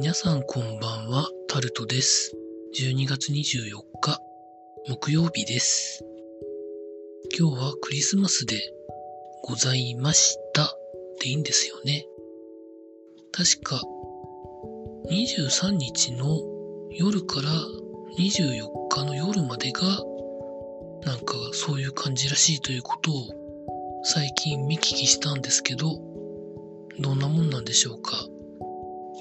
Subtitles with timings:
[0.00, 2.34] 皆さんこんばんは、タルトです。
[2.74, 4.18] 12月24日、
[4.88, 6.02] 木曜日です。
[7.38, 8.56] 今日はクリスマスで
[9.42, 10.74] ございました
[11.20, 12.06] でいいんですよね。
[13.30, 13.82] 確か、
[15.10, 16.40] 23日の
[16.92, 17.50] 夜から
[18.18, 19.82] 24日の夜までが、
[21.04, 26.00] なんかそういう感じらしいということを最近見聞きしたんですけど、
[26.98, 28.26] どんなもんなんでしょうか？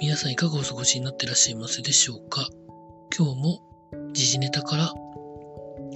[0.00, 2.46] 皆さんいかがお過ごしになってらっしゃいますでしょうか？
[3.16, 3.60] 今日も
[4.12, 4.92] 時事ネタから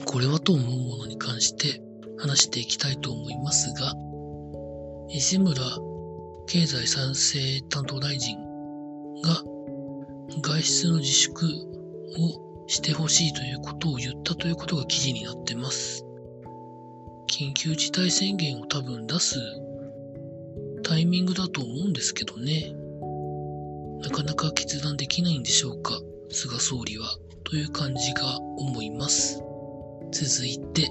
[0.04, 1.80] これはと思うものに関して
[2.18, 3.94] 話していきたいと思いますが、
[5.08, 5.62] 西村
[6.48, 8.36] 経済再生担当大臣
[9.22, 9.40] が
[10.42, 16.04] 外出の自粛をしてほしいということを言ったということが記事になってます。
[17.30, 19.38] 緊急事態宣言を多分出す
[20.82, 22.74] タイミングだと思うんですけどね。
[24.02, 25.98] なかなか決断できないんでしょうか、
[26.30, 27.16] 菅総理は。
[27.44, 29.42] という感じが思います。
[30.10, 30.90] 続いて、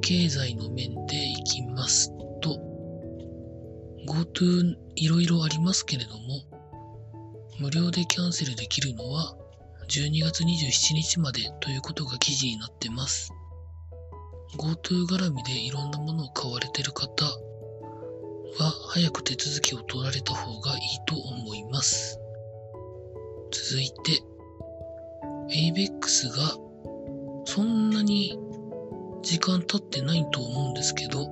[0.00, 2.58] 経済の面でいきますと、
[4.08, 6.42] GoTo いろいろありますけれども、
[7.60, 9.36] 無料でキャンセルできるのは
[9.88, 13.32] 12月27日までということが記事になってます。
[14.56, 16.79] GoTo 絡みでいろんなものを買われて
[18.92, 22.18] 早く手続きを取られた方がいいと思います。
[23.52, 24.20] 続いて、
[25.48, 26.56] ABEX が
[27.44, 28.36] そんなに
[29.22, 31.28] 時間経ってないと思うんですけど、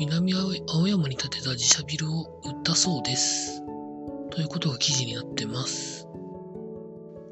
[0.00, 3.62] 南青山に建てた自社ビルを売ったそうです。
[4.32, 6.08] ということが記事になってます。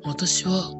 [0.04, 0.70] 私は、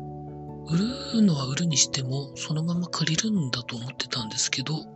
[0.69, 4.94] 売るのは売るにしても、そのまま借りるんだと思ってたんですけど、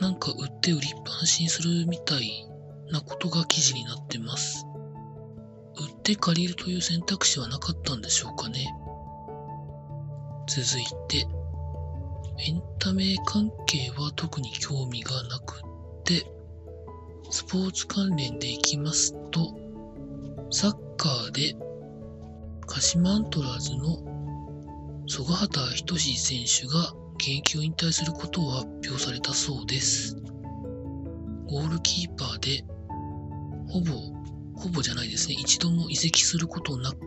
[0.00, 2.48] なんか売って売りっぱなしにするみたい
[2.90, 4.66] なことが記事になってます。
[5.76, 8.66] 売って借りるという選択肢はなかったんでしょうかね。
[10.46, 11.26] 続いて、
[12.38, 16.26] エンタメ関係は特に興味がなくって、
[17.30, 19.56] スポーツ関連でいきますと、
[20.50, 21.56] サッカーで
[22.66, 30.14] 鹿島アントラーズの曽我畑仁選手が現役を引退することを発表されたそうです。
[31.48, 32.66] ゴールキーパーで、
[33.66, 33.92] ほぼ、
[34.60, 35.36] ほぼじゃないですね。
[35.38, 36.98] 一度も移籍することなく、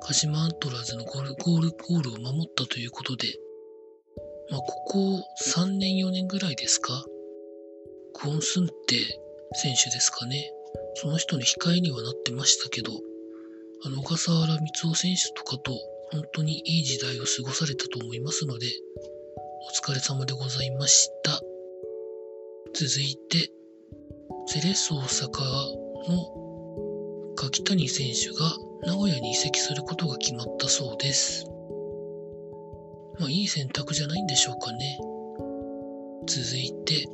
[0.00, 3.26] 鹿島アントラーズのゴール、ゴール、ゴールを守ったということで、
[4.50, 7.04] まあ、ここ3年4年ぐらいですか
[8.14, 8.96] クオンスンテ
[9.52, 10.50] 選手ですかね。
[10.94, 12.92] その人の控えにはなってましたけど、
[13.84, 15.78] あの、小笠原光夫選手とかと
[16.12, 18.66] 本当にいい時代を過ごされたと思いますので、
[19.66, 21.40] お疲れ様でございました。
[22.74, 23.50] 続いて、
[24.46, 25.30] セレッソ大阪
[26.10, 28.56] の柿谷選手が
[28.86, 31.46] 名古屋に移籍することが決まったそうです。
[33.18, 34.98] まあいい選択じゃないんでしょうかね。
[36.26, 37.06] 続いて、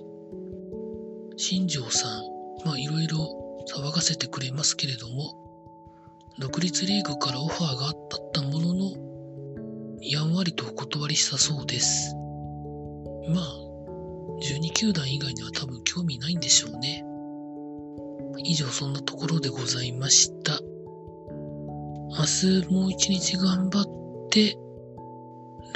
[1.36, 2.22] 新庄さん、
[2.64, 5.34] まあいろいろ騒がせてくれますけれども、
[6.38, 8.18] 独立リーグからオファーがあった、
[10.10, 12.16] やんわりとお断りしたそうです。
[13.28, 13.70] まあ、
[14.42, 17.04] 12球団以外には多分興味ないんでしょうね。
[18.44, 20.58] 以上そんなところでございました。
[22.18, 24.56] 明日もう一日頑張って、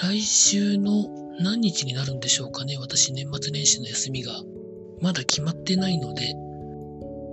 [0.02, 1.06] 来週の
[1.38, 2.76] 何日になるんでしょうかね。
[2.76, 4.32] 私年末年始の休みが。
[5.00, 6.34] まだ決まってないので、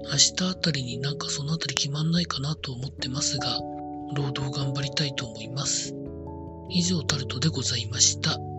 [0.03, 3.59] 明日あたりになんかそのあたり決まんないかなと思ってますが、
[4.15, 5.95] 労働頑張りたいと思います。
[6.73, 8.50] 以上タルトでございました。